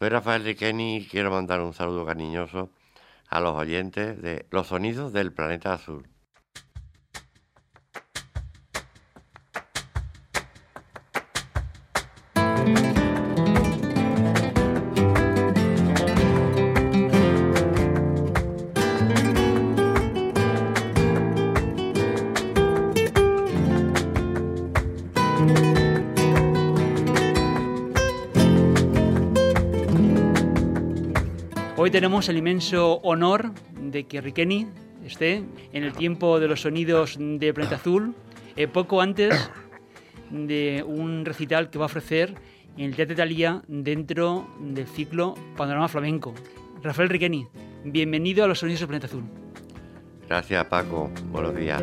[0.00, 2.70] Soy Rafael Riqueni y quiero mandar un saludo cariñoso
[3.28, 6.08] a los oyentes de Los Sonidos del Planeta Azul.
[31.94, 34.66] Tenemos el inmenso honor de que Riqueni
[35.06, 38.16] esté en el tiempo de los sonidos de Planeta Azul,
[38.56, 39.48] eh, poco antes
[40.28, 42.34] de un recital que va a ofrecer
[42.76, 46.34] en el Teatro Italia dentro del ciclo Panorama Flamenco.
[46.82, 47.46] Rafael Riqueni,
[47.84, 49.22] bienvenido a los sonidos de Planeta Azul.
[50.26, 51.80] Gracias Paco, buenos días.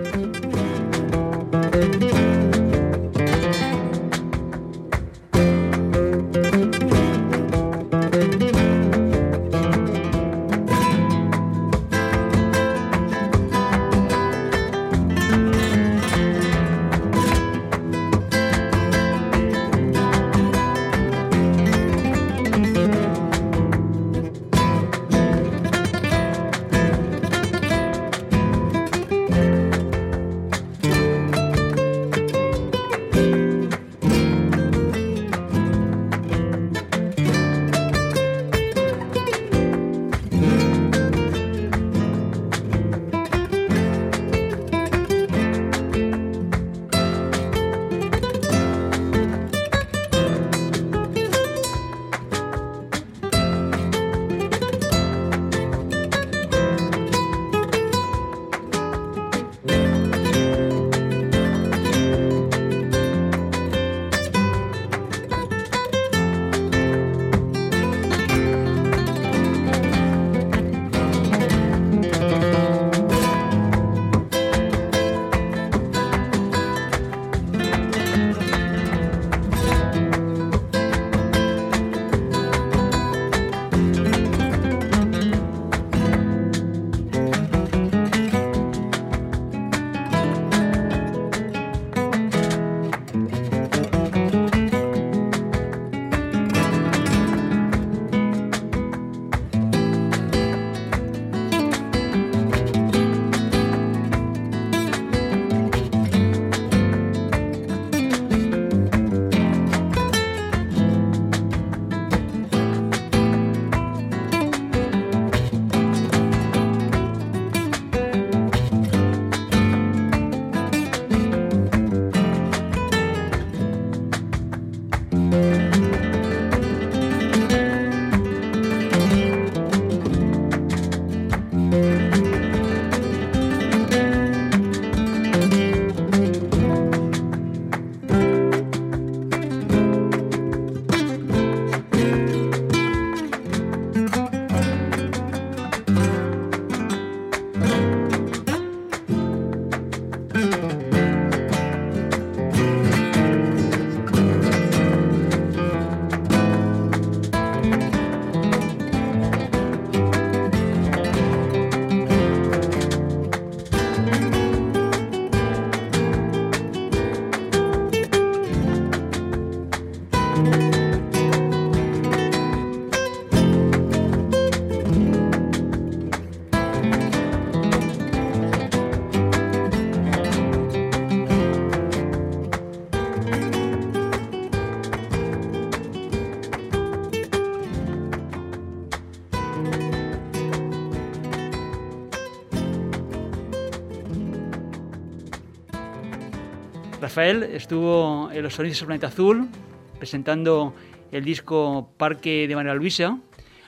[197.01, 199.49] Rafael estuvo en los Sonidos del Planeta Azul
[199.97, 200.75] presentando
[201.11, 203.17] el disco Parque de María Luisa.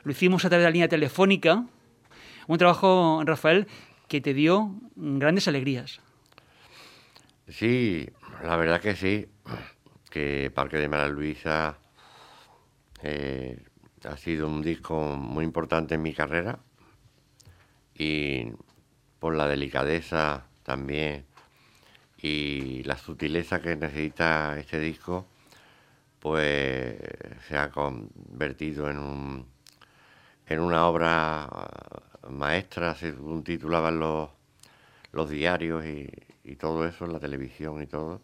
[0.03, 1.65] Lo hicimos a través de la línea telefónica.
[2.45, 3.65] Un trabajo, Rafael,
[4.07, 5.99] que te dio grandes alegrías.
[7.47, 8.07] Sí,
[8.43, 9.25] la verdad que sí,
[10.11, 11.79] que Parque de María Luisa
[13.01, 13.63] eh,
[14.03, 16.59] ha sido un disco muy importante en mi carrera
[17.95, 18.51] y
[19.17, 21.25] por la delicadeza también
[22.23, 25.27] y la sutileza que necesita este disco,
[26.19, 26.95] pues
[27.49, 29.45] se ha convertido en, un,
[30.47, 31.49] en una obra
[32.29, 34.29] maestra, según titulaban los,
[35.11, 36.09] los diarios y,
[36.45, 38.21] y todo eso, la televisión y todo.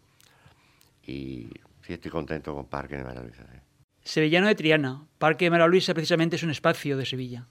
[1.06, 1.50] Y
[1.82, 3.44] sí estoy contento con Parque de María Luisa.
[4.02, 5.04] Sevillano de Triana.
[5.18, 7.46] Parque de María Luisa precisamente es un espacio de Sevilla.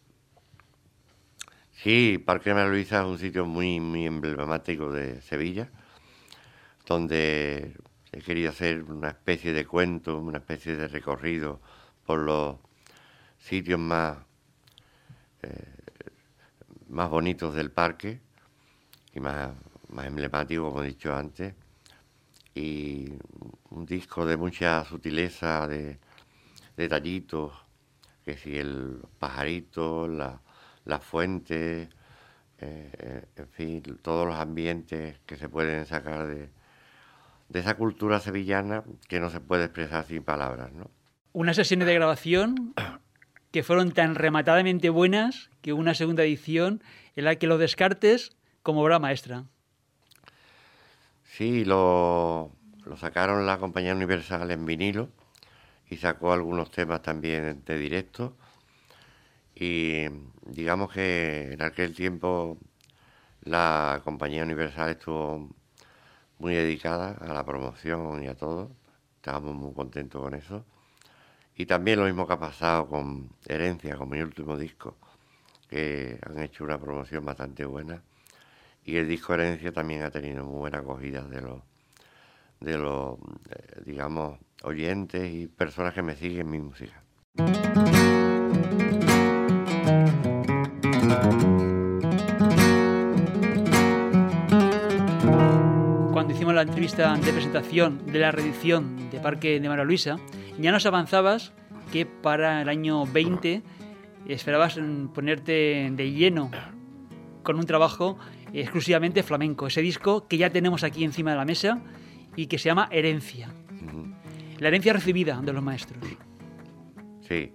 [1.73, 5.69] Sí, Parque de María Luisa es un sitio muy, muy emblemático de Sevilla,
[6.89, 7.75] donde
[8.11, 11.61] he querido hacer una especie de cuento, una especie de recorrido
[12.03, 12.57] por los
[13.37, 14.17] sitios más,
[15.43, 15.75] eh,
[16.87, 18.19] más bonitos del parque
[19.13, 19.51] y más,
[19.89, 21.53] más emblemáticos, como he dicho antes.
[22.55, 23.13] Y
[23.69, 25.99] un disco de mucha sutileza, de
[26.75, 27.53] detallitos,
[28.25, 30.41] que si el pajarito, la,
[30.85, 31.87] la fuente,
[32.57, 36.58] eh, en fin, todos los ambientes que se pueden sacar de,
[37.49, 40.89] de esa cultura sevillana que no se puede expresar sin palabras, ¿no?
[41.33, 42.73] Unas sesiones de grabación
[43.51, 46.83] que fueron tan rematadamente buenas que una segunda edición
[47.15, 49.45] en la que lo descartes como obra maestra.
[51.23, 52.51] Sí, lo,
[52.85, 55.09] lo sacaron la compañía Universal en vinilo
[55.89, 58.35] y sacó algunos temas también de directo.
[59.55, 60.05] Y
[60.45, 62.57] digamos que en aquel tiempo
[63.43, 65.49] la compañía Universal estuvo
[66.39, 68.71] muy dedicada a la promoción y a todo.
[69.17, 70.65] Estábamos muy contentos con eso.
[71.55, 74.95] Y también lo mismo que ha pasado con Herencia, con mi último disco,
[75.69, 78.01] que han hecho una promoción bastante buena.
[78.85, 81.61] Y el disco Herencia también ha tenido muy buena acogida de los,
[82.61, 83.19] de los
[83.49, 87.03] eh, digamos, oyentes y personas que me siguen mi música.
[96.59, 100.17] La entrevista de presentación de la reedición de Parque de María Luisa,
[100.57, 101.53] ya nos avanzabas
[101.89, 103.61] que para el año 20
[104.27, 104.77] esperabas
[105.15, 106.51] ponerte de lleno
[107.43, 108.17] con un trabajo
[108.51, 111.81] exclusivamente flamenco, ese disco que ya tenemos aquí encima de la mesa
[112.35, 113.53] y que se llama Herencia.
[114.57, 116.03] La herencia recibida de los maestros.
[117.21, 117.53] Sí.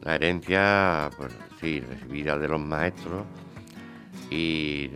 [0.00, 1.30] La herencia, pues
[1.60, 3.26] sí, recibida de los maestros
[4.30, 4.88] y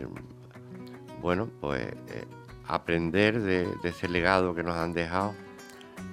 [1.21, 2.25] bueno, pues eh,
[2.71, 5.33] aprender de, ese legado que nos han dejado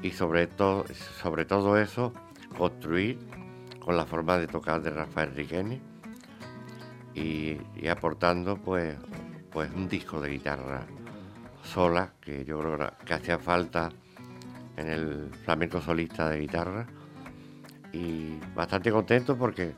[0.02, 0.84] y sobre todo,
[1.20, 2.12] sobre todo eso,
[2.56, 3.19] construir
[3.78, 5.81] con la forma de tocar de Rafael Riqueni
[7.14, 8.96] y, y, aportando pues,
[9.50, 10.87] pues un disco de guitarra
[11.62, 13.90] sola que yo creo que hacía falta
[14.76, 16.87] en el flamenco solista de guitarra.
[17.93, 19.75] Y bastante contento porque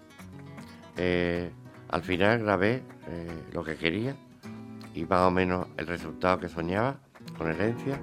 [0.97, 1.50] eh,
[1.88, 4.17] al final grabé eh, lo que quería
[4.95, 7.01] y más o menos el resultado que soñaba
[7.37, 8.01] con herencia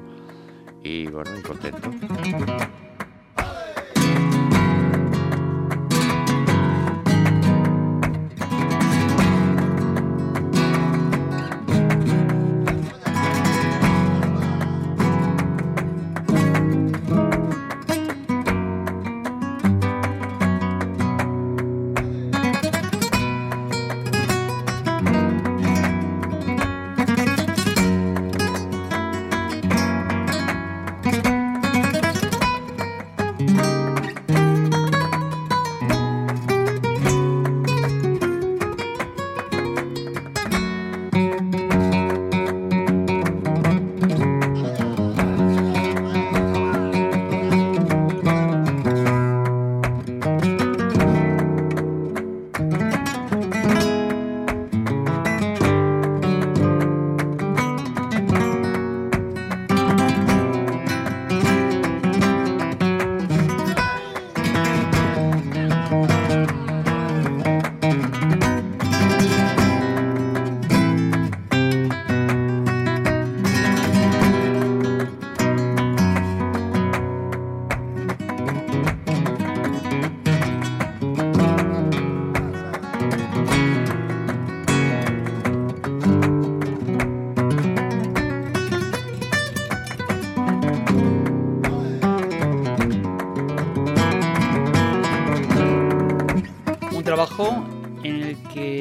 [0.84, 1.92] y bueno, y contento.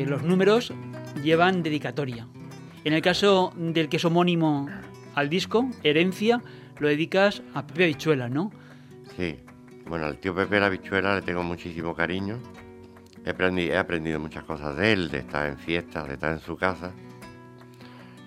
[0.06, 0.72] Los números
[1.22, 2.26] llevan dedicatoria.
[2.84, 4.68] En el caso del que es homónimo
[5.14, 6.42] al disco, Herencia,
[6.78, 8.52] lo dedicas a Pepe Bichuela, ¿no?
[9.16, 9.36] Sí.
[9.86, 12.38] Bueno, al tío Pepe la Bichuela le tengo muchísimo cariño.
[13.24, 16.92] He aprendido, muchas cosas de él, de estar en fiestas, de estar en su casa.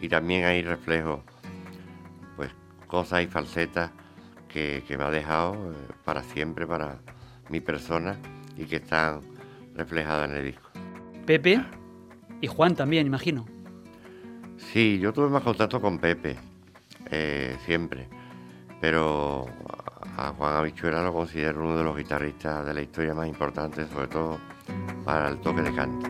[0.01, 1.21] Y también hay reflejos,
[2.35, 2.51] pues
[2.87, 3.91] cosas y falsetas
[4.47, 6.99] que, me ha dejado eh, para siempre, para
[7.49, 8.17] mi persona
[8.57, 9.21] y que están
[9.75, 10.68] reflejada en el disco.
[11.29, 11.63] Pepe
[12.41, 13.45] y Juan también, imagino.
[14.57, 16.35] Sí, yo tuve más contacto con Pepe,
[17.11, 18.09] eh, siempre,
[18.81, 19.45] pero
[20.17, 24.07] a Juan Habichuela lo considero uno de los guitarristas de la historia más importantes, sobre
[24.07, 24.39] todo
[25.05, 26.09] para el toque de canto.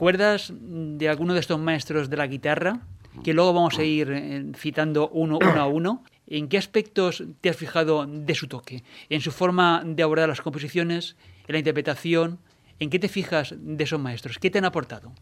[0.00, 2.80] Acuerdas de alguno de estos maestros de la guitarra,
[3.22, 7.56] que luego vamos a ir eh, citando uno, a uno, ¿en qué aspectos te has
[7.56, 8.82] fijado de su toque?
[9.10, 11.16] ¿En su forma de abordar las composiciones?
[11.46, 12.38] ¿En la interpretación?
[12.78, 14.38] ¿En qué te fijas de esos maestros?
[14.38, 15.12] ¿Qué te han aportado?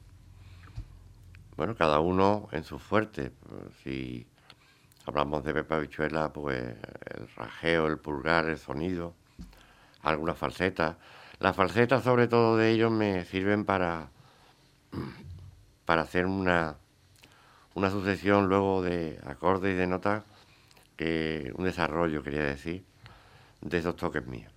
[1.57, 3.33] Bueno, cada uno en su fuerte.
[3.83, 4.29] Si
[5.07, 9.13] hablamos de Pepa Bichuela, pues el rajeo, el pulgar, el sonido,
[10.03, 10.95] algunas falsetas.
[11.41, 14.11] Las falsetas, sobre todo de ellos, me sirven para,
[15.85, 16.77] para hacer una,
[17.75, 20.25] una sucesión luego de acordes y de notas,
[20.97, 22.85] que un desarrollo, quería decir,
[23.61, 24.53] de esos toques míos.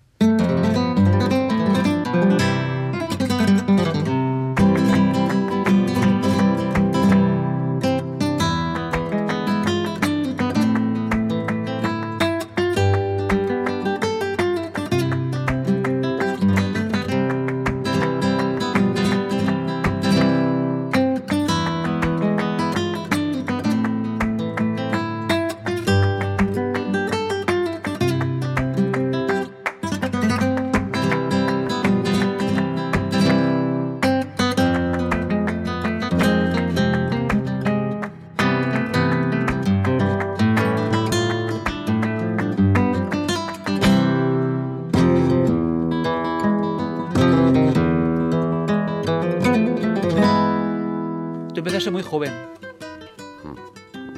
[51.53, 52.31] Tú empezaste muy joven.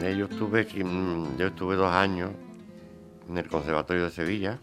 [0.03, 2.29] Eh, Yo estuve, mm, yo estuve dos años
[3.27, 4.59] en el Conservatorio de Sevilla.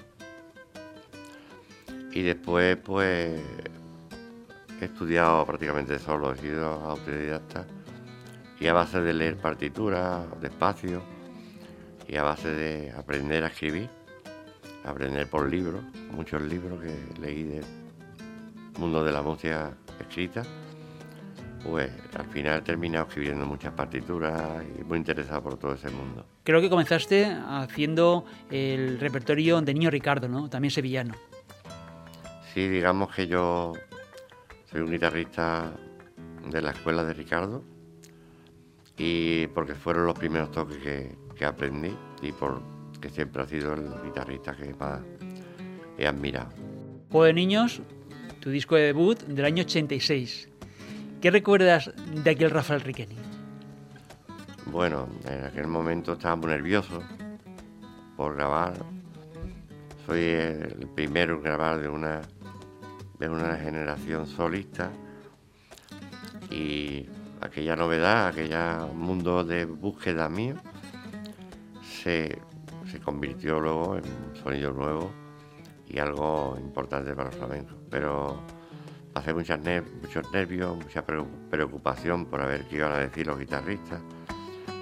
[2.13, 3.41] Y después pues
[4.81, 7.67] he estudiado prácticamente solo, he sido autodidacta.
[8.61, 11.03] Y a base de leer partituras despacio
[12.07, 13.89] y a base de aprender a escribir,
[14.85, 17.65] aprender por libros, muchos libros que leí del
[18.79, 20.45] mundo de la música escrita
[21.65, 26.25] pues al final he terminado escribiendo muchas partituras y muy interesado por todo ese mundo.
[26.45, 30.49] Creo que comenzaste haciendo el repertorio de Niño Ricardo, ¿no?
[30.49, 31.15] También sevillano.
[32.55, 33.75] Sí, digamos que yo
[34.71, 35.73] soy un guitarrista
[36.51, 37.63] de la escuela de Ricardo
[38.97, 43.89] y porque fueron los primeros toques que, que aprendí y porque siempre ha sido el
[44.05, 45.01] guitarrista que más
[45.97, 46.51] he admirado.
[47.11, 47.83] Juego de Niños,
[48.41, 50.50] tu disco de debut del año 86.
[51.21, 51.93] ¿Qué recuerdas
[52.25, 53.17] de aquel Rafael Riqueni?
[54.67, 57.03] Bueno, en aquel momento estaba muy nervioso
[58.17, 58.73] por grabar.
[60.07, 62.23] Soy el primero en grabar de una,
[63.19, 64.91] de una generación solista
[66.51, 67.07] y
[67.43, 68.55] aquella novedad, aquel
[68.95, 70.55] mundo de búsqueda mío
[71.83, 72.41] se,
[72.91, 75.13] se convirtió luego en un sonido nuevo
[75.87, 77.75] y algo importante para el flamenco.
[77.91, 78.43] Pero
[79.13, 83.27] pasé muchas ner- muchos nervios, mucha preo- preocupación por a ver qué iban a decir
[83.27, 84.01] los guitarristas.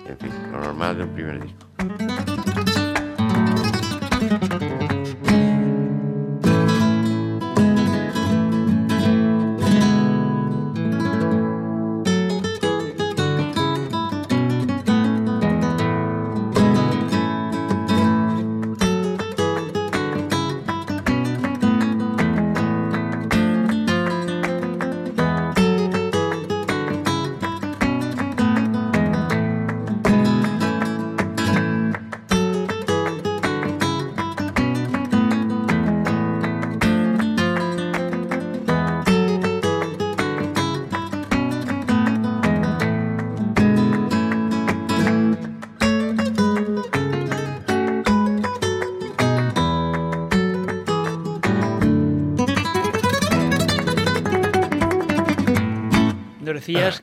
[0.06, 2.87] En fin, lo normal de un primer disco.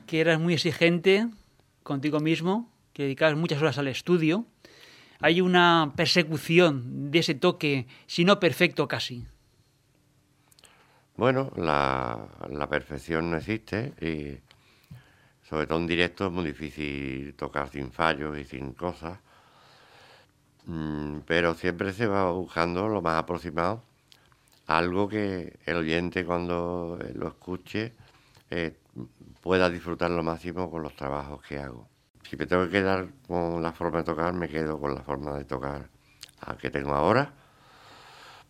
[0.05, 1.27] Que eras muy exigente
[1.83, 4.45] contigo mismo, que dedicabas muchas horas al estudio.
[5.19, 9.25] Hay una persecución de ese toque, si no perfecto casi.
[11.17, 12.27] Bueno, la,
[12.69, 14.37] perfección no existe y
[15.47, 19.19] sobre todo en directo es muy difícil tocar sin fallos y sin cosas,
[20.65, 23.83] Mm, pero siempre se va buscando lo más aproximado
[24.67, 27.93] algo que el oyente cuando lo escuche
[28.49, 28.75] eh,
[29.41, 31.87] pueda disfrutar lo máximo con los trabajos que hago.
[32.29, 35.37] Si me tengo que quedar con la forma de tocar, me quedo con la forma
[35.37, 35.89] de tocar
[36.59, 37.31] que tengo ahora,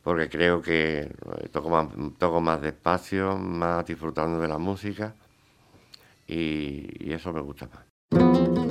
[0.04, 1.14] porque creo que
[1.52, 1.88] toco más,
[2.18, 5.16] toco más despacio, más disfrutando de la música
[6.28, 8.65] y eso me gusta más.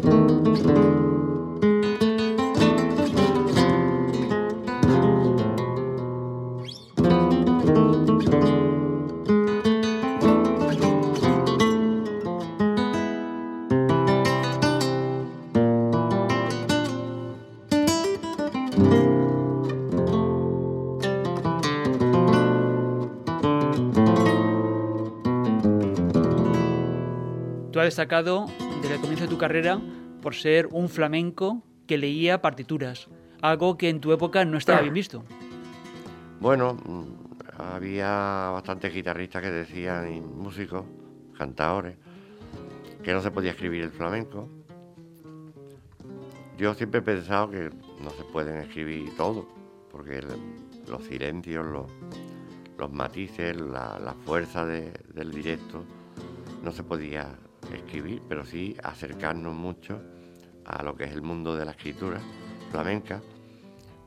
[27.95, 28.47] Destacado
[28.83, 29.81] desde el comienzo de tu carrera
[30.21, 33.07] por ser un flamenco que leía partituras,
[33.41, 35.23] algo que en tu época no estaba bien visto.
[36.41, 40.85] Bueno, mm, había bastantes guitarristas que decían, y músicos,
[41.39, 41.97] cantadores,
[43.05, 44.49] que no se podía escribir el flamenco.
[46.59, 47.71] Yo siempre he pensado que
[48.03, 49.47] no se pueden escribir todo,
[49.93, 50.21] porque
[50.89, 55.85] los silencios, los, matices, la, fuerza del directo,
[56.65, 57.39] no se podía
[57.73, 60.01] escribir, pero sí acercarnos mucho
[60.65, 62.21] a lo que es el mundo de la escritura
[62.71, 63.21] flamenca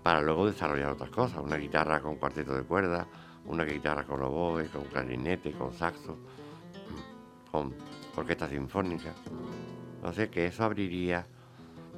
[0.03, 3.07] para luego desarrollar otras cosas, una guitarra con cuarteto de cuerdas,
[3.45, 6.17] una guitarra con oboe, con clarinete, con saxo,
[7.51, 7.73] con
[8.15, 9.13] orquesta sinfónica.
[9.95, 11.25] Entonces que eso abriría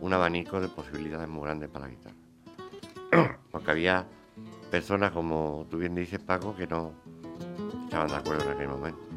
[0.02, 3.40] un abanico de posibilidades muy grandes para la guitarra.
[3.52, 4.08] Porque había
[4.72, 6.94] personas, como tú bien dices, Paco, que no
[7.84, 9.09] estaban de acuerdo en aquel momento.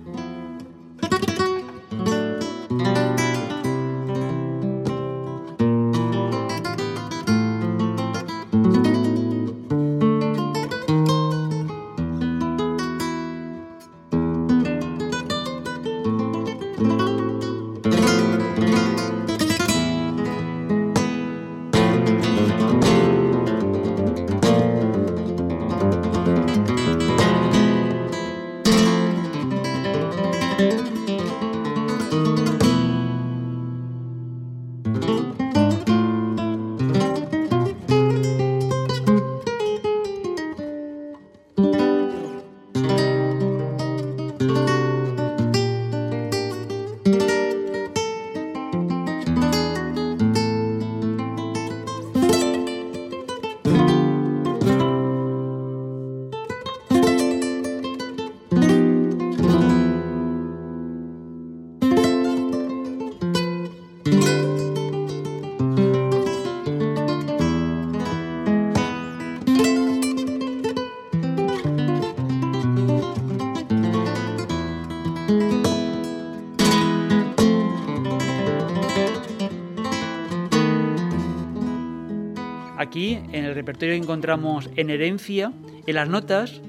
[82.93, 85.51] Aquí en el repertorio encontramos en herencia,
[85.87, 86.61] en las notas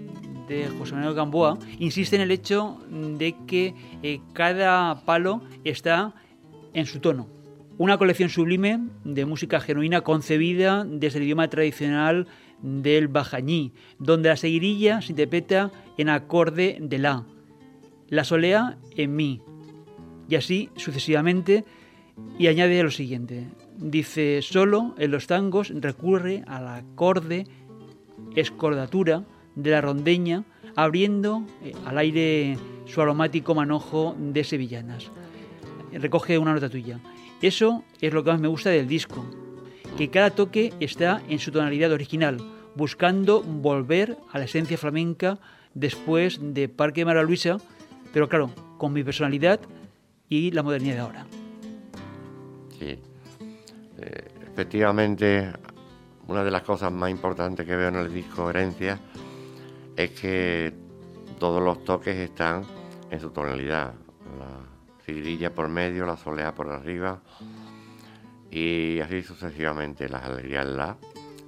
[0.48, 6.16] de José Manuel Gamboa, insiste en el hecho de que eh, cada palo está
[6.74, 7.28] en su tono.
[7.78, 12.28] Una colección sublime de música genuina concebida desde el idioma tradicional
[12.62, 17.26] del bajañí, donde la seguirilla se interpreta en acorde de la,
[18.08, 19.42] la solea en mi,
[20.30, 21.66] y así sucesivamente,
[22.40, 27.46] y añade lo siguiente, Dice, solo en los tangos recurre al acorde
[28.36, 29.24] escordatura
[29.56, 30.44] de la rondeña,
[30.76, 35.12] abriendo eh, al aire su aromático manojo de sevillanas.
[35.92, 37.00] Recoge una nota tuya.
[37.42, 39.26] Eso es lo que más me gusta del disco,
[39.98, 42.38] que cada toque está en su tonalidad original,
[42.76, 45.40] buscando volver a la esencia flamenca
[45.74, 47.58] después de Parque Mara Luisa,
[48.12, 49.60] pero claro, con mi personalidad
[50.30, 51.28] y la modernidad de ahora.
[52.80, 53.13] Sí.
[54.54, 55.52] Efectivamente,
[56.28, 59.00] una de las cosas más importantes que veo en el disco Herencia
[59.96, 60.74] es que
[61.40, 62.64] todos los toques están
[63.10, 63.94] en su tonalidad.
[64.40, 67.22] La cigrilla por medio, la solea por arriba
[68.50, 70.96] y así sucesivamente, las alegrías la.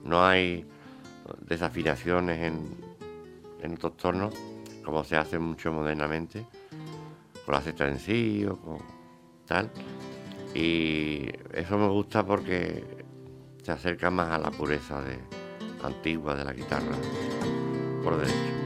[0.04, 0.66] No hay
[1.42, 2.76] desafinaciones en,
[3.62, 4.34] en otros tonos,
[4.84, 6.46] como se hace mucho modernamente,
[7.46, 8.80] con la sexta en sí o con
[9.46, 9.70] tal.
[10.56, 12.84] Y eso me gusta porque
[13.62, 15.20] se acerca más a la pureza de,
[15.84, 16.96] antigua de la guitarra
[18.04, 18.65] por derecho.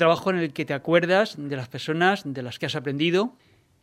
[0.00, 3.36] Trabajo en el que te acuerdas de las personas de las que has aprendido.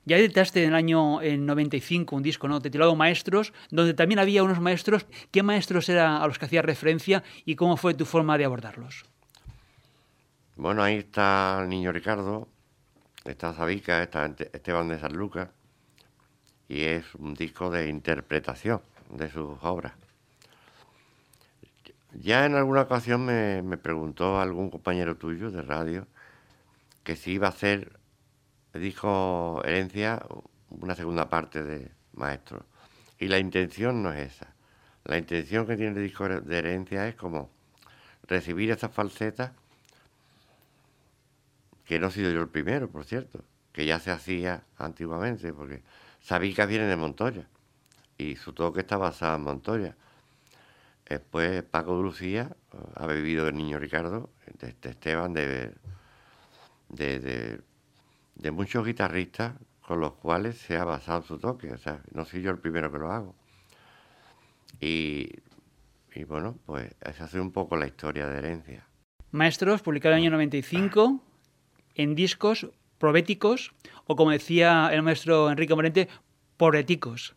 [0.06, 2.60] Ya editaste en el año en 95 un disco ¿no?
[2.60, 5.06] titulado Maestros, donde también había unos maestros.
[5.32, 9.06] ¿Qué maestros eran a los que hacías referencia y cómo fue tu forma de abordarlos?
[10.56, 12.48] Bueno, ahí está el niño Ricardo,
[13.24, 15.50] está Zabica, está Esteban de San Lucas,
[16.68, 19.94] y es un disco de interpretación de sus obras.
[22.14, 26.08] Ya en alguna ocasión me, preguntó algún compañero tuyo de radio
[27.04, 28.00] que si iba a hacer,
[28.74, 30.26] dijo Herencia,
[30.70, 32.66] una segunda parte de Maestro.
[33.20, 34.54] Y la intención no es esa.
[35.04, 37.50] La intención que tiene el disco de Herencia es como
[38.24, 39.52] recibir esas falsetas,
[41.86, 45.82] que no he sido yo el primero, por cierto, que ya se hacía antiguamente, porque
[46.20, 47.48] Sabica viene de Montoya
[48.18, 49.96] y su toque está basado en Montoya.
[51.10, 55.72] Después Paco de Lucía eh, ha bebido el niño Ricardo, de, Esteban, de,
[58.52, 61.72] muchos guitarristas con los cuales se ha basado su toque.
[61.72, 63.36] O sea, no soy yo el primero que lo hago.
[64.82, 65.30] Y,
[66.28, 68.88] bueno, pues esa es un poco la historia de herencia.
[69.32, 71.24] Maestros, publicado en el año 95,
[71.96, 72.68] en discos
[72.98, 73.74] probéticos,
[74.06, 76.10] o como decía el maestro Enrique Morente,
[76.58, 77.36] pobreticos.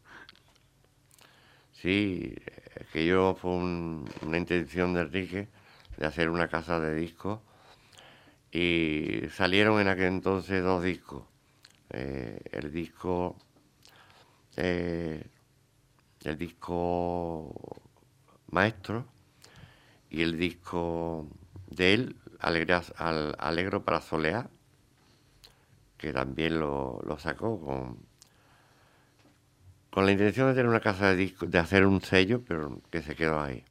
[1.81, 2.37] Sí,
[2.93, 5.49] que yo fue una intención de Enrique
[5.97, 7.41] de hacer una casa de discos
[8.53, 11.25] y salieron en aquel entonces dos discos.
[11.91, 13.37] Eh, el disco
[14.57, 15.25] eh,
[16.25, 17.55] el disco
[18.51, 19.07] maestro
[20.11, 21.29] y el disco
[21.69, 24.51] de él, Alegro para Solear,
[25.97, 28.10] que también lo, lo sacó con
[29.91, 33.03] con la intención de tener una casa de discos, de hacer un sello, pero que
[33.03, 33.65] se quedó ahí.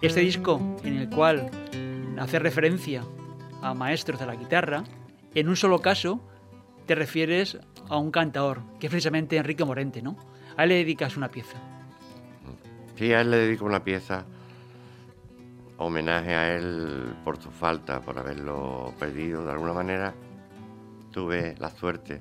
[0.00, 1.50] Este disco, en el cual
[2.18, 3.04] hace referencia
[3.62, 4.84] a maestros de la guitarra,
[5.34, 6.20] en un solo caso
[6.86, 10.16] te refieres a un cantador, que es precisamente Enrique Morente, ¿no?
[10.58, 11.56] A él le dedicas una pieza.
[12.96, 14.24] Sí, a él le dedico una pieza,
[15.76, 19.44] homenaje a él por su falta, por haberlo perdido.
[19.44, 20.12] De alguna manera
[21.12, 22.20] tuve la suerte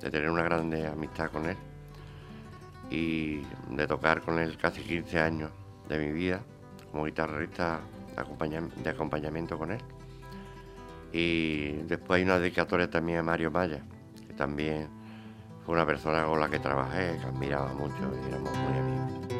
[0.00, 1.56] de tener una grande amistad con él
[2.90, 5.52] y de tocar con él casi 15 años
[5.88, 6.40] de mi vida
[6.90, 7.78] como guitarrista
[8.82, 9.80] de acompañamiento con él.
[11.12, 13.84] Y después hay una dedicatoria también a Mario Maya,
[14.26, 14.97] que también
[15.68, 19.37] una persona con la que trabajé, que admiraba mucho y éramos muy amigos.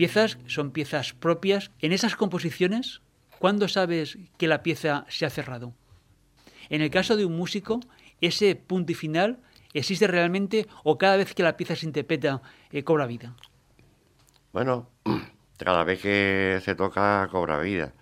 [0.00, 1.72] piezas, son piezas propias.
[1.78, 3.02] En esas composiciones,
[3.38, 5.74] ¿cuándo sabes que la pieza se ha cerrado?
[6.70, 7.80] En el caso de un músico,
[8.22, 9.40] ese punto y final
[9.74, 12.40] existe realmente o cada vez que la pieza se interpreta
[12.72, 13.34] eh, cobra vida.
[14.54, 14.88] Bueno,
[15.58, 17.92] cada vez que se toca cobra vida.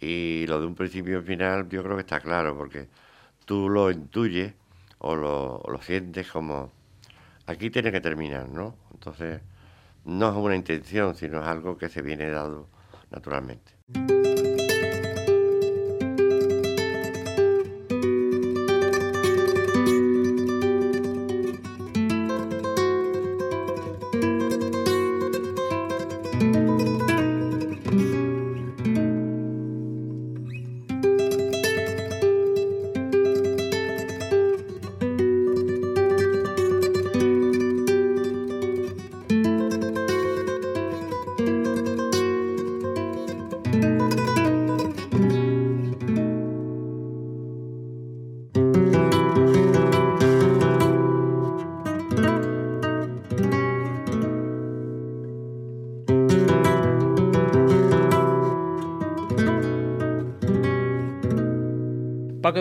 [0.00, 2.86] Y lo de un principio y final yo creo que está claro, porque
[3.44, 4.54] tú lo intuyes
[4.98, 6.70] o lo, lo sientes como
[7.46, 8.76] aquí tiene que terminar, ¿no?
[8.92, 9.40] Entonces,
[10.08, 12.66] no es una intención, sino es algo que se viene dado
[13.10, 13.72] naturalmente.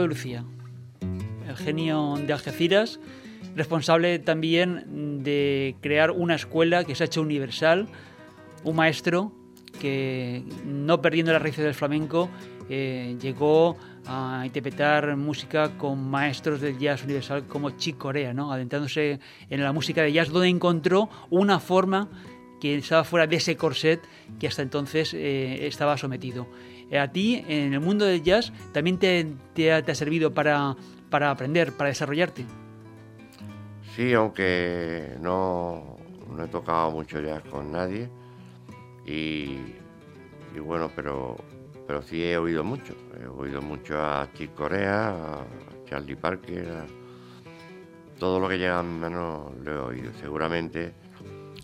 [0.01, 0.43] De Lucía,
[1.47, 2.99] el genio de Algeciras,
[3.55, 7.87] responsable también de crear una escuela que se ha hecho universal,
[8.63, 9.31] un maestro
[9.79, 12.29] que, no perdiendo las raíces del flamenco,
[12.69, 18.51] eh, llegó a interpretar música con maestros del jazz universal como Chick Corea, ¿no?
[18.51, 22.09] adentrándose en la música de jazz, donde encontró una forma
[22.59, 24.01] que estaba fuera de ese corset
[24.39, 26.47] que hasta entonces eh, estaba sometido.
[26.89, 30.75] Eh, a ti, en el mundo del jazz, también te, ha, servido para,
[31.11, 32.45] aprender, para desarrollarte.
[33.95, 35.97] Sí, aunque no,
[36.41, 38.09] he tocado mucho jazz con nadie.
[39.05, 39.57] Y,
[40.59, 41.35] bueno, pero,
[41.85, 42.95] pero sí he oído mucho.
[43.21, 45.45] He oído mucho a Chick Corea, a
[45.85, 46.85] Charlie Parker,
[48.17, 50.11] todo lo que llega a mi mano lo he oído.
[50.21, 50.93] Seguramente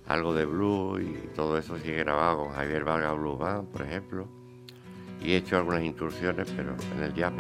[0.08, 4.43] algo de blues y todo eso sigue grabado con Javier Vargas Blues Band, por ejemplo
[5.22, 7.34] y he hecho algunas incursiones, pero en el jazz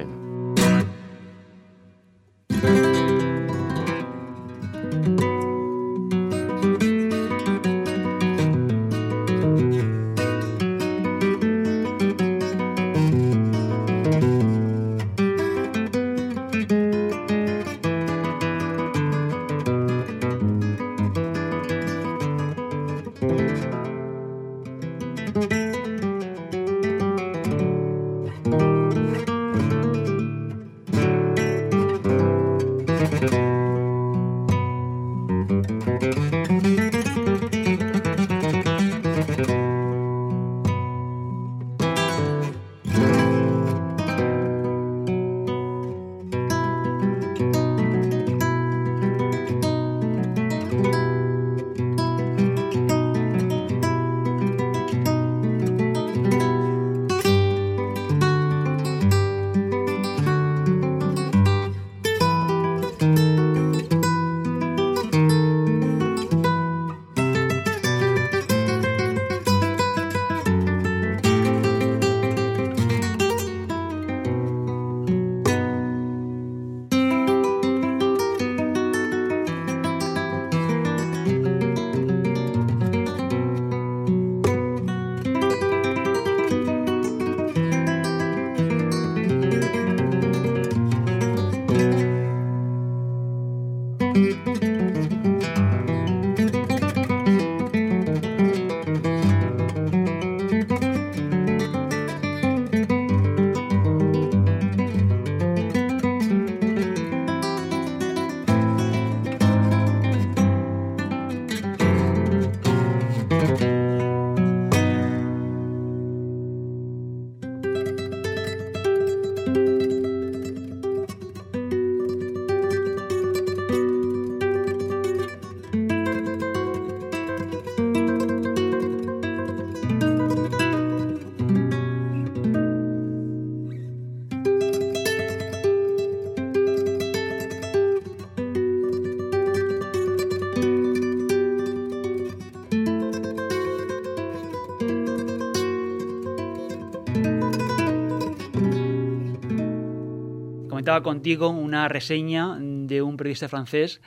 [151.03, 154.01] contigo una reseña de un periodista francés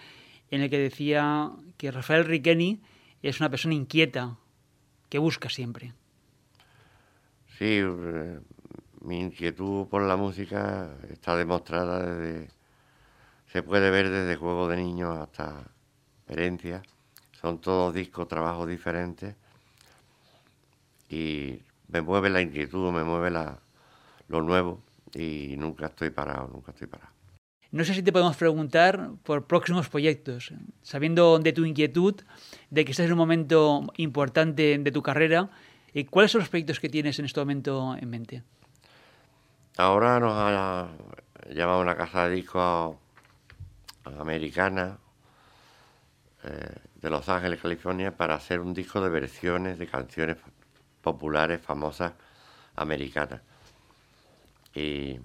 [0.51, 2.81] en el que decía que Rafael Riqueni
[3.23, 4.37] es una persona inquieta,
[5.09, 5.95] que buscas siempre.
[7.59, 8.41] Sí, eh,
[9.01, 12.51] mi inquietud por la música está demostrada desde...
[13.53, 15.71] Se puede ver desde juego de niños hasta
[16.29, 16.83] herencia.
[17.41, 19.35] Son todos discos, trabajos diferentes.
[21.09, 23.61] Y me mueve la inquietud, me mueve la,
[24.29, 27.13] lo nuevo y nunca estoy parado, nunca estoy parado.
[27.73, 32.15] No sé si te podemos preguntar por próximos proyectos, sabiendo de tu inquietud,
[32.71, 35.51] de que estás en un momento importante de tu carrera,
[35.93, 38.43] ¿y ¿cuáles son los proyectos que tienes en este momento en mente?
[39.77, 40.89] Ahora nos ha
[41.51, 42.97] llamado una casa de discos
[44.05, 44.99] americana
[46.45, 50.37] eh, de Los Ángeles, California, para hacer un disco de versiones de canciones
[51.03, 52.13] populares famosas
[52.77, 53.43] americanas.
[54.77, 55.19] Y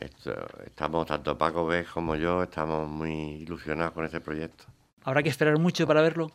[0.00, 4.64] estamos, tanto Paco B como yo, estamos muy ilusionados con este proyecto.
[5.04, 6.32] ¿Habrá que esperar mucho para verlo?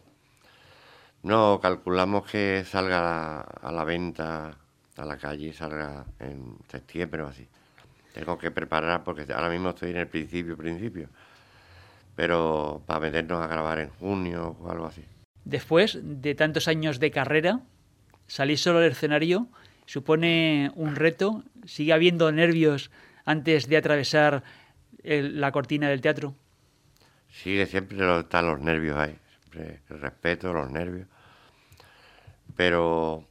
[1.24, 4.58] No, calculamos que salga a la venta
[4.96, 7.46] a la calle, salga en septiembre o así.
[8.14, 11.10] Tengo que preparar porque ahora mismo estoy en el principio, principio.
[12.16, 15.04] Pero para meternos a grabar en junio o algo así.
[15.44, 17.60] Después de tantos años de carrera,
[18.28, 19.50] salir solo al escenario
[19.86, 21.44] supone un reto.
[21.66, 22.92] ¿Sigue habiendo nervios
[23.26, 24.44] antes de atravesar
[25.04, 26.36] la cortina del teatro?
[27.30, 29.18] Sigue, siempre están los nervios ahí,
[29.54, 31.08] el respeto, los nervios.
[32.56, 33.26] Pero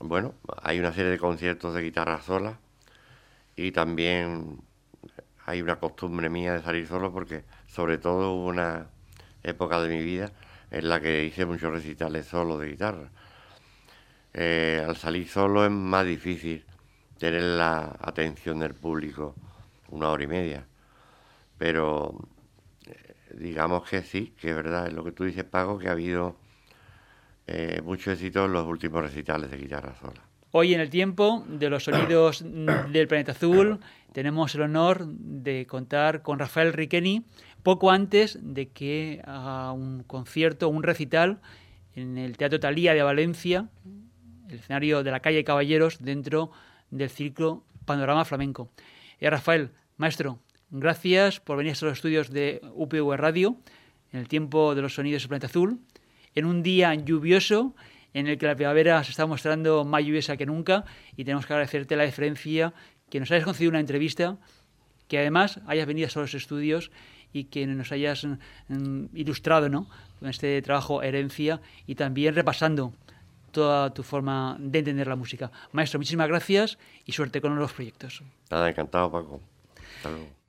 [0.00, 2.58] bueno, hay una serie de conciertos de guitarra sola
[3.54, 4.60] y también
[5.44, 8.86] hay una costumbre mía de salir solo porque sobre todo hubo una
[9.42, 10.30] época de mi vida
[10.70, 13.10] en la que hice muchos recitales solo de guitarra.
[14.34, 16.64] Eh, al salir solo es más difícil
[17.18, 19.34] tener la atención del público
[19.90, 20.66] una hora y media.
[21.58, 22.28] Pero
[22.86, 25.92] eh, digamos que sí, que es verdad, es lo que tú dices, Pago, que ha
[25.92, 26.36] habido
[27.46, 30.22] eh, mucho éxito en los últimos recitales de guitarra sola.
[30.50, 32.44] Hoy en el tiempo de los sonidos
[32.90, 33.80] del planeta azul
[34.12, 37.24] tenemos el honor de contar con Rafael Riqueni
[37.62, 41.40] poco antes de que haga un concierto, un recital
[41.94, 43.68] en el Teatro Talía de Valencia,
[44.52, 46.50] el escenario de la calle Caballeros, dentro
[46.90, 48.70] del ciclo Panorama Flamenco.
[49.20, 50.38] Y Rafael, maestro,
[50.70, 53.56] gracias por venir a los estudios de UPV Radio
[54.12, 55.80] en el tiempo de los sonidos del planeta azul,
[56.34, 57.74] en un día lluvioso
[58.14, 60.84] en el que la primavera se está mostrando más lluviosa que nunca
[61.16, 62.74] y tenemos que agradecerte la diferencia
[63.08, 64.36] que nos hayas concedido una entrevista,
[65.08, 66.90] que además hayas venido a los estudios
[67.32, 68.26] y que nos hayas
[68.68, 69.88] mm, ilustrado ¿no?
[70.18, 72.92] con este trabajo Herencia y también repasando
[73.52, 75.52] toda tu forma de entender la música.
[75.72, 78.22] Maestro, muchísimas gracias y suerte con los proyectos.
[78.50, 79.40] Nada, encantado, Paco.
[79.96, 80.41] Hasta luego.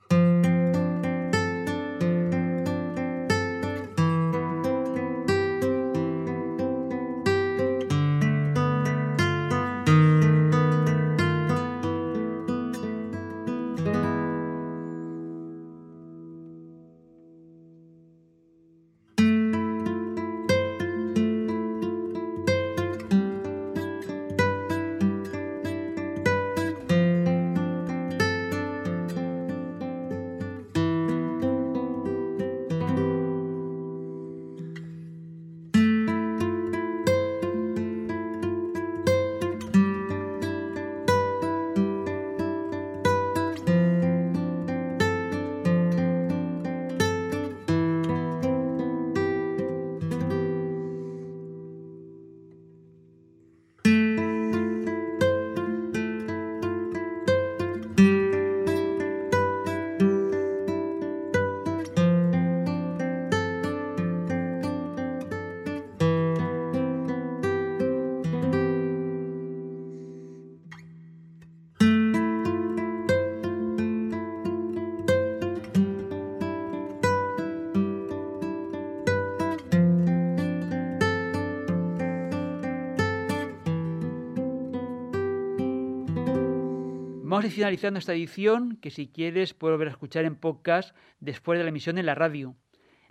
[87.50, 91.68] Finalizando esta edición, que si quieres puedes volver a escuchar en podcast después de la
[91.68, 92.56] emisión en la radio.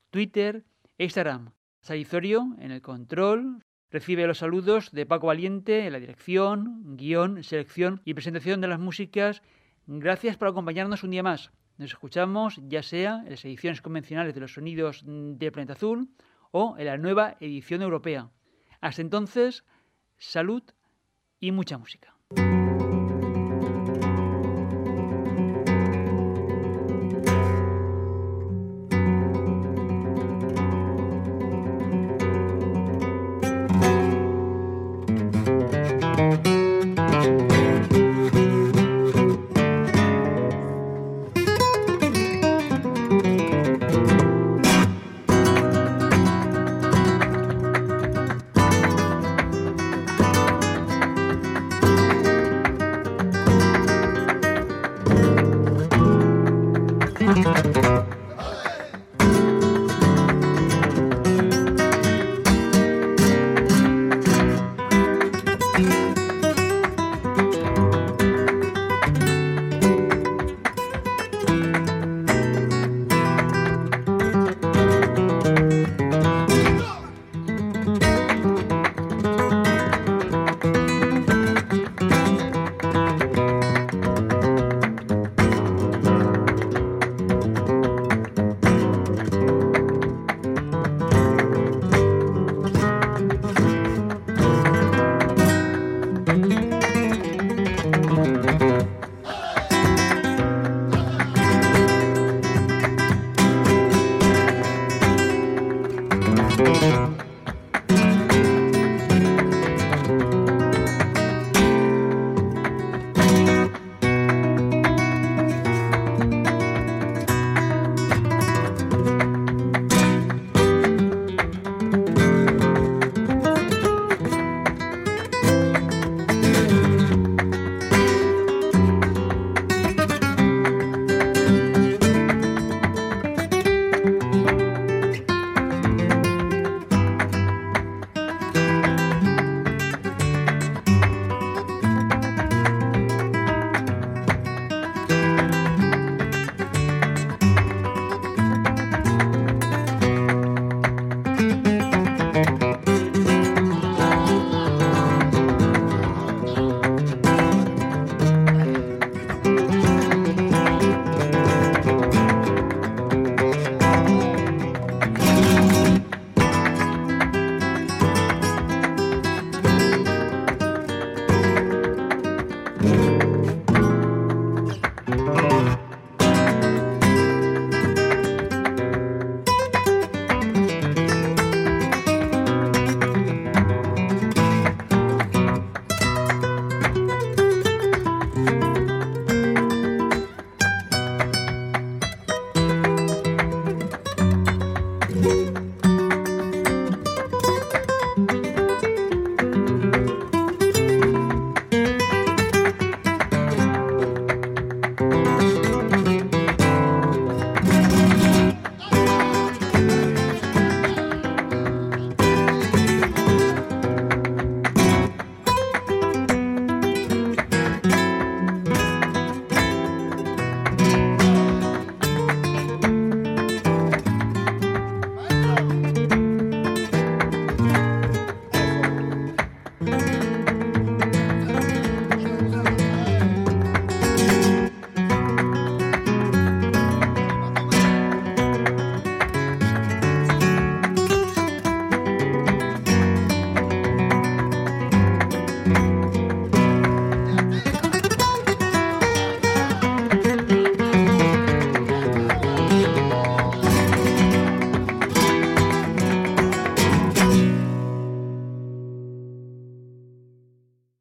[0.10, 0.66] Twitter
[0.98, 1.52] e Instagram.
[1.82, 3.64] Salizorio en el control.
[3.90, 8.80] Recibe los saludos de Paco Valiente en la dirección, guion, selección y presentación de las
[8.80, 9.42] músicas.
[9.86, 11.52] Gracias por acompañarnos un día más.
[11.78, 16.10] Nos escuchamos ya sea en las ediciones convencionales de los sonidos de Planeta Azul
[16.52, 18.30] o en la nueva edición europea.
[18.82, 19.64] Hasta entonces,
[20.18, 20.64] salud
[21.40, 22.14] y mucha música.